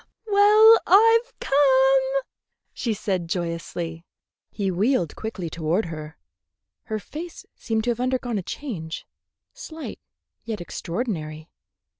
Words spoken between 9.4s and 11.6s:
slight yet extraordinary.